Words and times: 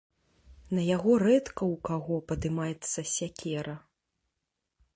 На 0.77 0.81
яго 0.95 1.11
рэдка 1.23 1.61
ў 1.73 1.75
каго 1.89 2.17
падымаецца 2.31 2.99
сякера. 3.15 3.75